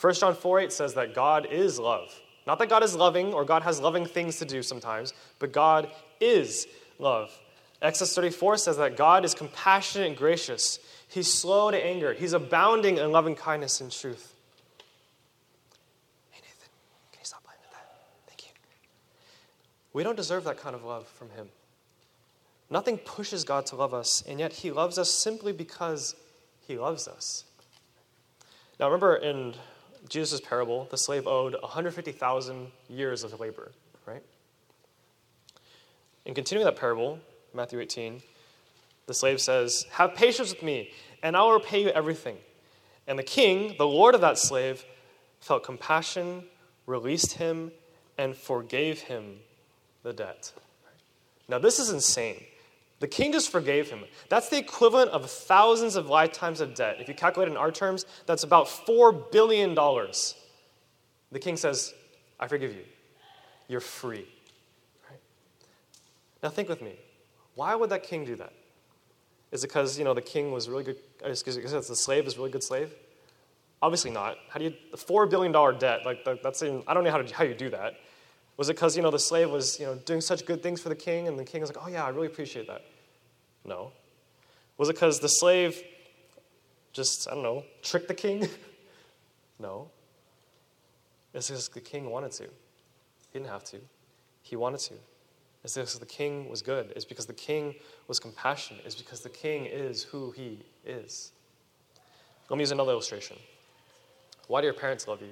[0.00, 2.18] 1 John 4 8 says that God is love.
[2.46, 5.90] Not that God is loving or God has loving things to do sometimes, but God
[6.20, 6.66] is
[6.98, 7.30] love.
[7.82, 10.78] Exodus 34 says that God is compassionate and gracious.
[11.08, 12.12] He's slow to anger.
[12.12, 14.34] He's abounding in loving kindness and truth.
[16.30, 16.68] Hey, Nathan,
[17.12, 17.90] can you stop playing with that?
[18.26, 18.52] Thank you.
[19.92, 21.48] We don't deserve that kind of love from Him.
[22.68, 26.14] Nothing pushes God to love us, and yet He loves us simply because
[26.66, 27.44] He loves us.
[28.80, 29.54] Now, remember in
[30.08, 33.72] Jesus' parable, the slave owed 150,000 years of labor,
[34.06, 34.22] right?
[36.24, 37.18] In continuing that parable,
[37.52, 38.22] Matthew 18,
[39.06, 42.38] the slave says, Have patience with me, and I will repay you everything.
[43.06, 44.82] And the king, the lord of that slave,
[45.40, 46.44] felt compassion,
[46.86, 47.72] released him,
[48.16, 49.40] and forgave him
[50.04, 50.52] the debt.
[51.48, 52.42] Now, this is insane.
[53.00, 54.04] The king just forgave him.
[54.28, 56.96] That's the equivalent of thousands of lifetimes of debt.
[57.00, 59.74] If you calculate in our terms, that's about $4 billion.
[59.74, 61.94] The king says,
[62.38, 62.84] I forgive you.
[63.68, 64.28] You're free.
[65.08, 65.20] Right?
[66.42, 66.96] Now, think with me.
[67.54, 68.52] Why would that king do that?
[69.50, 72.36] Is it because, you know, the king was really good, because the slave is a
[72.36, 72.94] really good slave?
[73.82, 74.36] Obviously not.
[74.50, 77.34] How do you, a $4 billion debt, like, that's, in, I don't know how, to,
[77.34, 77.94] how you do that.
[78.56, 80.90] Was it because, you know, the slave was, you know, doing such good things for
[80.90, 82.84] the king and the king was like, oh yeah, I really appreciate that?
[83.64, 83.92] No.
[84.76, 85.82] Was it because the slave
[86.92, 88.48] just, I don't know, tricked the king?
[89.58, 89.90] no.
[91.32, 92.44] It's because the king wanted to.
[92.44, 93.78] He didn't have to.
[94.42, 94.94] he wanted to.
[95.62, 96.92] It's because the king was good.
[96.96, 97.74] It's because the king
[98.08, 98.82] was compassionate.
[98.86, 101.32] It's because the king is who he is.
[102.48, 103.36] Let me use another illustration.
[104.48, 105.30] Why do your parents love you?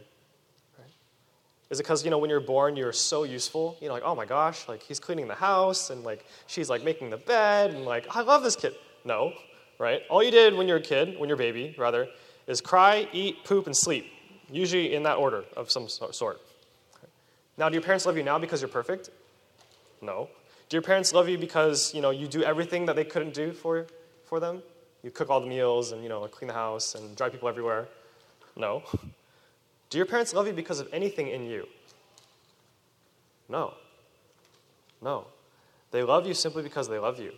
[1.70, 3.76] Is it because, you know, when you're born, you're so useful?
[3.80, 6.82] You know, like, oh my gosh, like he's cleaning the house and like she's like
[6.82, 8.74] making the bed and like, I love this kid.
[9.04, 9.34] No,
[9.78, 10.02] right?
[10.08, 12.08] All you did when you're a kid, when you're a baby, rather,
[12.46, 14.06] is cry, eat, poop, and sleep.
[14.50, 16.40] Usually in that order of some sort.
[17.58, 19.10] Now, do your parents love you now because you're perfect?
[20.00, 20.28] No.
[20.70, 23.52] Do your parents love you because, you know, you do everything that they couldn't do
[23.52, 23.86] for,
[24.24, 24.62] for them?
[25.02, 27.88] You cook all the meals and, you know, clean the house and drive people everywhere?
[28.56, 28.82] No.
[29.90, 31.66] Do your parents love you because of anything in you?
[33.48, 33.74] No.
[35.00, 35.26] No.
[35.90, 37.32] They love you simply because they love you,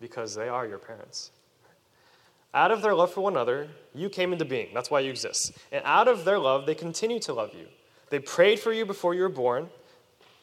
[0.00, 1.30] because they are your parents.
[2.54, 4.68] Out of their love for one another, you came into being.
[4.72, 5.52] That's why you exist.
[5.70, 7.66] And out of their love, they continue to love you.
[8.08, 9.68] They prayed for you before you were born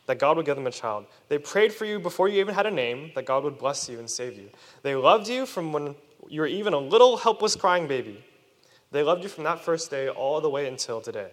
[0.05, 1.07] that God would give them a child.
[1.29, 3.97] They prayed for you before you even had a name that God would bless you
[3.97, 4.49] and save you.
[4.83, 5.95] They loved you from when
[6.27, 8.23] you were even a little helpless crying baby.
[8.95, 11.31] They loved you from that first day all the way until today,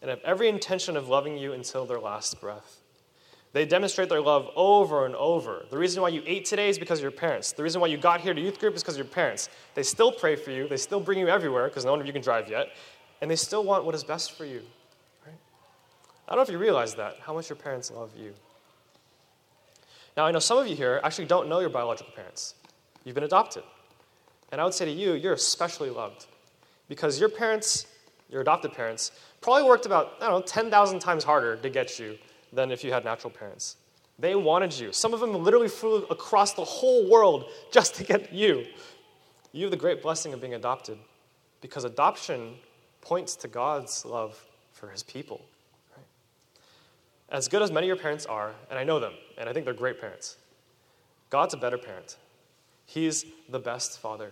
[0.00, 2.82] and have every intention of loving you until their last breath.
[3.52, 5.64] They demonstrate their love over and over.
[5.68, 7.50] The reason why you ate today is because of your parents.
[7.50, 9.48] The reason why you got here to youth group is because of your parents.
[9.74, 12.22] They still pray for you, they still bring you everywhere because none of you can
[12.22, 12.68] drive yet,
[13.20, 14.62] and they still want what is best for you.
[15.26, 15.30] I
[16.28, 18.34] don't know if you realize that, how much your parents love you.
[20.16, 22.54] Now, I know some of you here actually don't know your biological parents.
[23.02, 23.64] You've been adopted.
[24.52, 26.28] And I would say to you, you're especially loved
[26.94, 27.88] because your parents,
[28.30, 32.16] your adopted parents, probably worked about, I don't know, 10,000 times harder to get you
[32.52, 33.76] than if you had natural parents.
[34.16, 34.92] They wanted you.
[34.92, 38.64] Some of them literally flew across the whole world just to get you.
[39.50, 40.96] You have the great blessing of being adopted
[41.60, 42.54] because adoption
[43.00, 44.40] points to God's love
[44.72, 45.44] for his people.
[47.28, 49.64] As good as many of your parents are, and I know them, and I think
[49.64, 50.36] they're great parents,
[51.28, 52.18] God's a better parent.
[52.86, 54.30] He's the best father.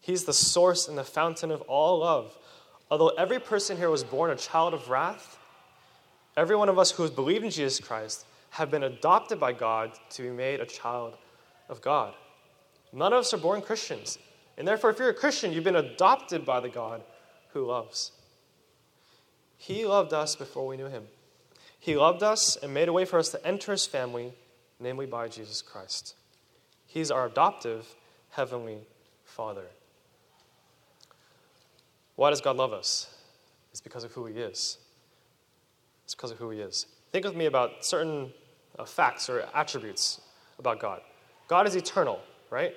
[0.00, 2.36] He's the source and the fountain of all love.
[2.90, 5.38] Although every person here was born a child of wrath,
[6.36, 9.92] every one of us who has believed in Jesus Christ have been adopted by God
[10.10, 11.16] to be made a child
[11.68, 12.14] of God.
[12.92, 14.18] None of us are born Christians.
[14.56, 17.02] And therefore, if you're a Christian, you've been adopted by the God
[17.52, 18.12] who loves.
[19.56, 21.04] He loved us before we knew him.
[21.78, 24.32] He loved us and made a way for us to enter his family,
[24.80, 26.14] namely by Jesus Christ.
[26.86, 27.94] He's our adoptive
[28.30, 28.86] heavenly
[29.24, 29.66] Father.
[32.16, 33.14] Why does God love us?
[33.70, 34.78] It's because of who He is.
[36.04, 36.86] It's because of who He is.
[37.12, 38.32] Think with me about certain
[38.78, 40.20] uh, facts or attributes
[40.58, 41.00] about God.
[41.48, 42.74] God is eternal, right?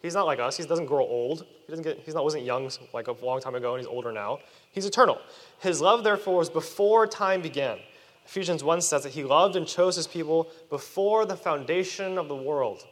[0.00, 0.56] He's not like us.
[0.56, 1.46] He doesn't grow old.
[1.66, 4.10] He doesn't get, he's not, wasn't young like a long time ago and he's older
[4.10, 4.40] now.
[4.72, 5.18] He's eternal.
[5.60, 7.78] His love, therefore, was before time began.
[8.26, 12.36] Ephesians 1 says that he loved and chose his people before the foundation of the
[12.36, 12.84] world.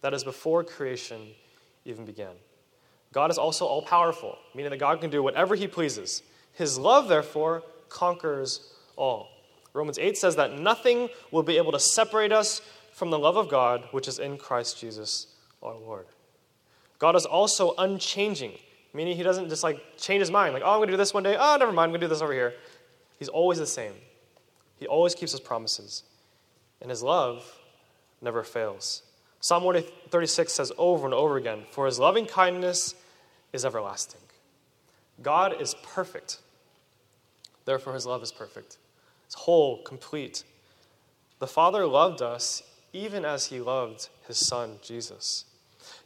[0.00, 1.28] That is, before creation
[1.84, 2.34] even began.
[3.14, 6.22] God is also all powerful, meaning that God can do whatever he pleases.
[6.52, 9.28] His love, therefore, conquers all.
[9.72, 12.60] Romans 8 says that nothing will be able to separate us
[12.92, 15.28] from the love of God, which is in Christ Jesus
[15.62, 16.06] our Lord.
[16.98, 18.52] God is also unchanging,
[18.92, 21.14] meaning he doesn't just like change his mind, like, oh, I'm going to do this
[21.14, 22.54] one day, oh, never mind, I'm going to do this over here.
[23.18, 23.92] He's always the same.
[24.76, 26.02] He always keeps his promises,
[26.80, 27.44] and his love
[28.20, 29.02] never fails.
[29.38, 32.94] Psalm 136 says over and over again, For his loving kindness
[33.54, 34.20] is everlasting.
[35.22, 36.40] God is perfect.
[37.64, 38.76] Therefore, his love is perfect.
[39.26, 40.42] It's whole, complete.
[41.38, 42.62] The Father loved us
[42.92, 45.44] even as he loved his Son, Jesus.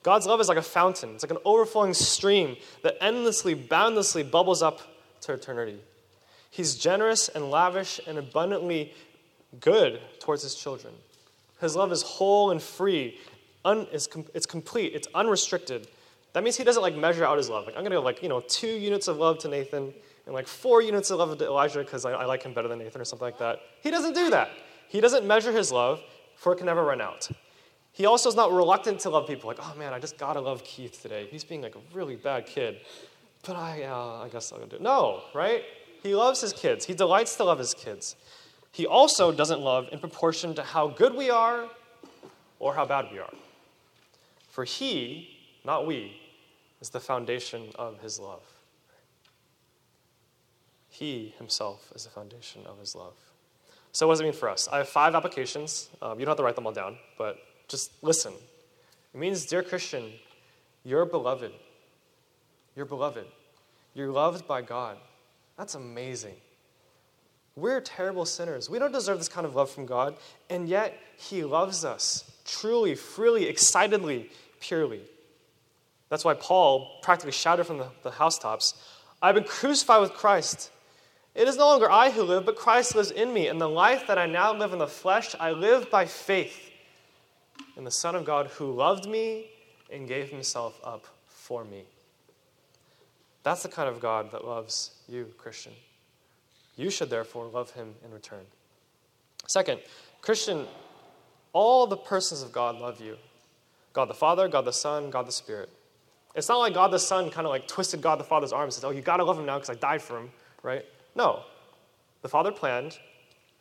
[0.02, 4.62] God's love is like a fountain, it's like an overflowing stream that endlessly, boundlessly bubbles
[4.62, 4.80] up
[5.22, 5.78] to eternity.
[6.50, 8.94] He's generous and lavish and abundantly
[9.61, 10.94] good towards his children.
[11.61, 13.18] His love is whole and free,
[13.64, 15.88] un, it's, com- it's complete, it's unrestricted,
[16.33, 17.67] that means he doesn't like measure out his love.
[17.67, 19.93] Like I'm gonna go like you know two units of love to Nathan
[20.27, 22.79] and like four units of love to Elijah because I, I like him better than
[22.79, 23.61] Nathan or something like that.
[23.83, 24.51] He doesn't do that.
[24.88, 26.01] He doesn't measure his love,
[26.37, 27.29] for it can never run out.
[27.93, 29.49] He also is not reluctant to love people.
[29.49, 31.27] Like, oh man, I just gotta love Keith today.
[31.31, 32.81] He's being like a really bad kid,
[33.45, 34.83] but I, uh, I guess I'll do it.
[34.83, 35.62] No, right?
[36.03, 36.85] He loves his kids.
[36.85, 38.17] He delights to love his kids.
[38.71, 41.69] He also doesn't love in proportion to how good we are
[42.61, 43.33] or how bad we are.
[44.51, 45.38] For he,
[45.68, 46.18] not we,
[46.81, 48.42] is the foundation of his love.
[50.88, 53.12] He himself is the foundation of his love.
[53.92, 54.66] So, what does it mean for us?
[54.72, 55.90] I have five applications.
[56.00, 57.37] Um, you don't have to write them all down, but
[57.68, 58.33] just listen.
[59.12, 60.11] It means, dear Christian,
[60.85, 61.52] you're beloved.
[62.74, 63.26] You're beloved.
[63.92, 64.96] You're loved by God.
[65.59, 66.37] That's amazing.
[67.57, 68.70] We're terrible sinners.
[68.70, 70.16] We don't deserve this kind of love from God,
[70.48, 75.02] and yet He loves us truly, freely, excitedly, purely.
[76.09, 78.75] That's why Paul practically shouted from the, the housetops
[79.21, 80.71] I've been crucified with Christ.
[81.35, 83.49] It is no longer I who live, but Christ lives in me.
[83.49, 86.71] And the life that I now live in the flesh, I live by faith
[87.77, 89.47] in the Son of God who loved me
[89.90, 91.85] and gave himself up for me.
[93.42, 95.73] That's the kind of God that loves you, Christian.
[96.77, 98.44] You should therefore love him in return.
[99.47, 99.81] Second,
[100.21, 100.66] Christian,
[101.53, 103.16] all the persons of God love you
[103.94, 105.71] God the Father, God the Son, God the Spirit.
[106.38, 108.72] It's not like God the Son kind of like twisted God the Father's arm and
[108.72, 110.31] says, Oh, you gotta love him now because I died for him,
[110.62, 110.85] right?
[111.16, 111.42] No.
[112.22, 112.96] The Father planned,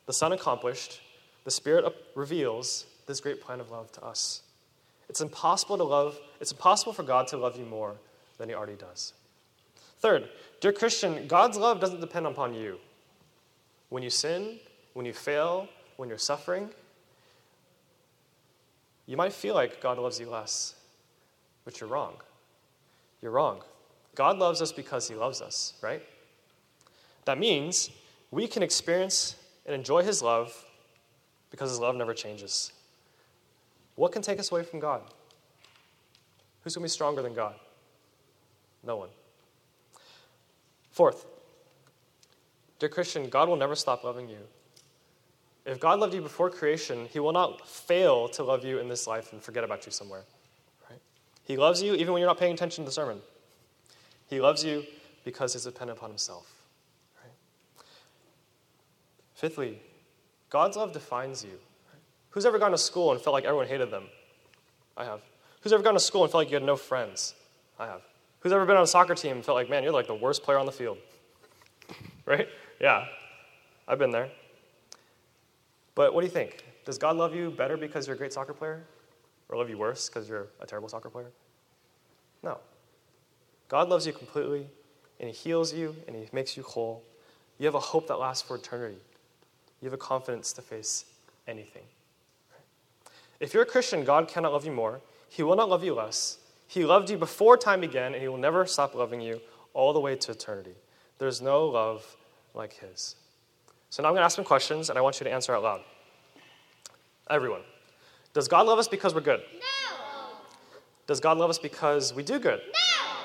[0.06, 1.02] the Son accomplished,
[1.44, 4.44] the Spirit reveals this great plan of love to us.
[5.10, 7.96] It's impossible to love, it's impossible for God to love you more
[8.38, 9.14] than he already does.
[10.00, 10.30] Third,
[10.62, 12.78] dear Christian, God's love doesn't depend upon you.
[13.90, 14.60] When you sin,
[14.94, 16.70] when you fail, when you're suffering,
[19.08, 20.76] you might feel like God loves you less,
[21.66, 22.14] but you're wrong.
[23.22, 23.62] You're wrong.
[24.16, 26.02] God loves us because he loves us, right?
[27.26, 27.92] That means
[28.32, 30.66] we can experience and enjoy his love
[31.52, 32.72] because his love never changes.
[33.96, 35.02] What can take us away from God?
[36.64, 37.56] Who's going to be stronger than God?
[38.84, 39.10] No one.
[40.92, 41.26] Fourth,
[42.80, 44.40] dear Christian, God will never stop loving you.
[45.66, 49.06] If God loved you before creation, he will not fail to love you in this
[49.06, 50.24] life and forget about you somewhere.
[51.48, 53.22] He loves you even when you're not paying attention to the sermon.
[54.30, 54.84] He loves you
[55.24, 56.52] because he's dependent upon himself.
[57.24, 57.32] Right?
[59.34, 59.82] Fifthly,
[60.50, 61.58] God's love defines you.
[62.32, 64.04] Who's ever gone to school and felt like everyone hated them?
[64.98, 65.22] I have.
[65.62, 67.34] Who's ever gone to school and felt like you had no friends?
[67.80, 68.02] I have.
[68.42, 70.44] Who's ever been on a soccer team and felt like, man, you're like the worst
[70.44, 70.98] player on the field?
[72.26, 72.50] right?
[72.82, 73.06] Yeah.
[73.88, 74.30] I've been there.
[75.96, 76.66] But what do you think?
[76.84, 78.84] Does God love you better because you're a great soccer player?
[79.50, 81.32] Or love you worse because you're a terrible soccer player?
[82.44, 82.58] No.
[83.70, 84.68] God loves you completely,
[85.20, 87.04] and He heals you, and He makes you whole.
[87.58, 89.00] You have a hope that lasts for eternity.
[89.82, 91.06] You have a confidence to face
[91.48, 91.84] anything.
[93.40, 95.02] If you're a Christian, God cannot love you more.
[95.30, 96.40] He will not love you less.
[96.68, 99.40] He loved you before time began, and He will never stop loving you
[99.74, 100.76] all the way to eternity.
[101.20, 102.16] There's no love
[102.54, 103.16] like His.
[103.90, 105.64] So now I'm going to ask some questions, and I want you to answer out
[105.64, 105.82] loud.
[107.30, 107.62] Everyone.
[108.38, 109.42] Does God love us because we're good?
[109.56, 110.38] No.
[111.08, 112.60] Does God love us because we do good?
[112.60, 113.16] No.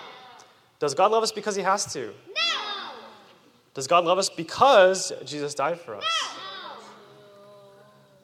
[0.78, 2.06] Does God love us because He has to?
[2.06, 2.92] No.
[3.74, 6.04] Does God love us because Jesus died for us?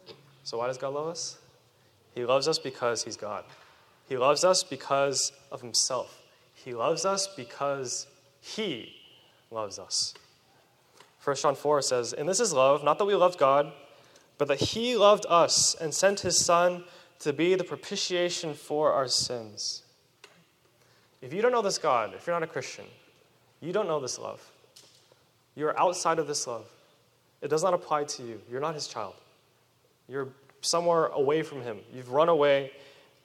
[0.06, 0.14] No.
[0.44, 1.36] So, why does God love us?
[2.14, 3.44] He loves us because He's God.
[4.08, 6.22] He loves us because of Himself.
[6.54, 8.06] He loves us because
[8.40, 8.94] He
[9.50, 10.14] loves us.
[11.22, 13.74] 1 John 4 says, And this is love, not that we loved God,
[14.38, 16.84] but that He loved us and sent His Son
[17.20, 19.82] to be the propitiation for our sins.
[21.20, 22.84] If you don't know this God, if you're not a Christian,
[23.60, 24.40] you don't know this love.
[25.56, 26.66] You're outside of this love.
[27.42, 28.40] It does not apply to you.
[28.50, 29.14] You're not His child.
[30.08, 30.28] You're
[30.60, 31.78] somewhere away from Him.
[31.92, 32.70] You've run away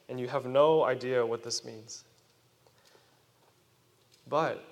[0.08, 2.04] and you have no idea what this means.
[4.28, 4.64] But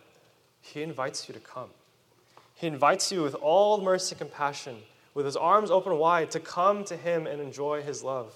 [0.61, 1.71] He invites you to come.
[2.57, 4.77] He invites you with all mercy and compassion,
[5.15, 8.35] with his arms open wide, to come to him and enjoy his love.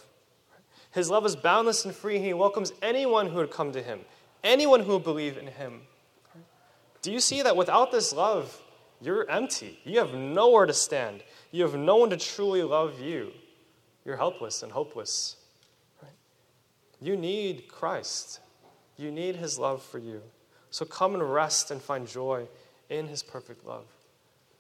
[0.92, 4.00] His love is boundless and free, he welcomes anyone who would come to him,
[4.42, 5.82] anyone who would believe in him.
[7.02, 8.60] Do you see that without this love,
[9.00, 9.78] you're empty?
[9.84, 11.22] You have nowhere to stand.
[11.52, 13.32] You have no one to truly love you.
[14.04, 15.36] You're helpless and hopeless.
[17.00, 18.40] You need Christ.
[18.96, 20.22] You need his love for you.
[20.70, 22.48] So come and rest and find joy
[22.88, 23.84] in his perfect love.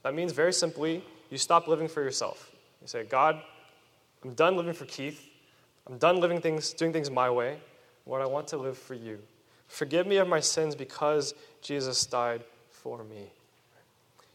[0.02, 1.02] That means very simply,
[1.36, 2.50] you stop living for yourself.
[2.80, 3.42] You say, God,
[4.24, 5.28] I'm done living for Keith.
[5.86, 7.58] I'm done living things, doing things my way.
[8.06, 9.18] What I want to live for you.
[9.68, 13.30] Forgive me of my sins because Jesus died for me.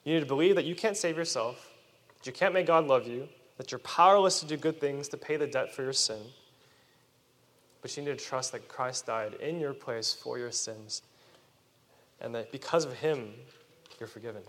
[0.04, 1.72] You need to believe that you can't save yourself,
[2.20, 3.28] that you can't make God love you,
[3.58, 6.22] that you're powerless to do good things to pay the debt for your sin.
[7.82, 11.02] But you need to trust that Christ died in your place for your sins,
[12.20, 13.34] and that because of him,
[14.00, 14.44] you're forgiven.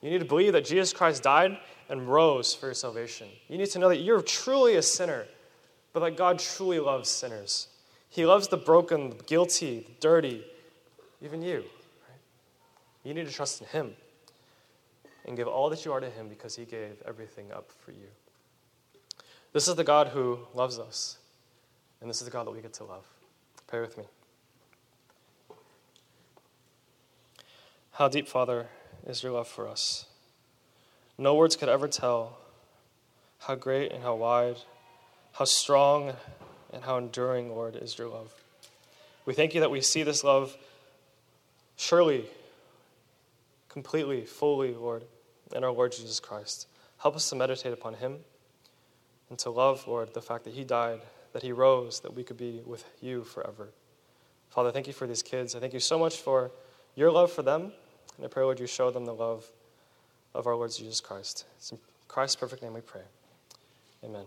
[0.00, 3.28] You need to believe that Jesus Christ died and rose for your salvation.
[3.48, 5.26] You need to know that you're truly a sinner,
[5.92, 7.68] but that God truly loves sinners.
[8.08, 10.44] He loves the broken, the guilty, the dirty,
[11.22, 11.58] even you.
[11.58, 12.20] Right?
[13.04, 13.92] You need to trust in Him
[15.26, 18.08] and give all that you are to Him because He gave everything up for you.
[19.52, 21.18] This is the God who loves us,
[22.00, 23.04] and this is the God that we get to love.
[23.66, 24.04] Pray with me.
[27.92, 28.68] How deep, Father,
[29.06, 30.06] is your love for us.
[31.18, 32.38] No words could ever tell
[33.40, 34.56] how great and how wide,
[35.32, 36.14] how strong
[36.72, 38.32] and how enduring, Lord, is your love.
[39.26, 40.56] We thank you that we see this love
[41.76, 42.26] surely,
[43.68, 45.04] completely, fully, Lord,
[45.54, 46.66] in our Lord Jesus Christ.
[46.98, 48.18] Help us to meditate upon him
[49.30, 51.00] and to love, Lord, the fact that he died,
[51.32, 53.68] that he rose, that we could be with you forever.
[54.48, 55.54] Father, thank you for these kids.
[55.54, 56.50] I thank you so much for
[56.96, 57.72] your love for them.
[58.16, 59.46] And I pray, Lord, you show them the love
[60.34, 61.44] of our Lord Jesus Christ.
[61.56, 63.02] It's in Christ's perfect name we pray.
[64.04, 64.24] Amen.